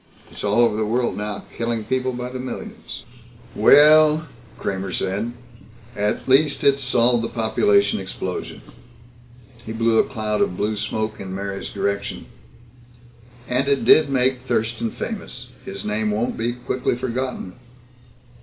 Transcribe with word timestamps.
It's 0.31 0.43
all 0.43 0.59
over 0.61 0.75
the 0.75 0.83
world 0.83 1.15
now 1.15 1.43
killing 1.55 1.83
people 1.83 2.11
by 2.11 2.31
the 2.31 2.39
millions." 2.39 3.05
"Well," 3.55 4.27
Kramer 4.57 4.91
said, 4.91 5.33
"at 5.95 6.27
least 6.27 6.63
it's 6.63 6.83
solved 6.83 7.23
the 7.23 7.29
population 7.29 7.99
explosion." 7.99 8.63
He 9.63 9.73
blew 9.73 9.99
a 9.99 10.03
cloud 10.09 10.41
of 10.41 10.57
blue 10.57 10.75
smoke 10.75 11.19
in 11.19 11.35
Mary's 11.35 11.69
direction. 11.69 12.25
"And 13.47 13.67
it 13.67 13.85
did 13.85 14.09
make 14.09 14.41
Thurston 14.41 14.89
famous. 14.89 15.49
His 15.65 15.85
name 15.85 16.09
won't 16.09 16.35
be 16.35 16.53
quickly 16.53 16.95
forgotten." 16.95 17.53